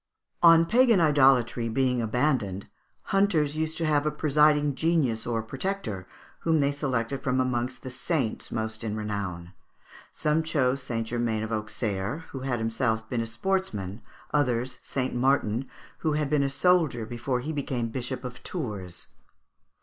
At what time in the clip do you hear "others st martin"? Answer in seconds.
14.33-15.67